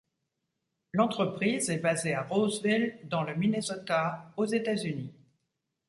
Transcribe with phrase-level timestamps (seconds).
[0.93, 5.13] L'entreprise est basé à Roseville dans le Minnesota aux États-Unis.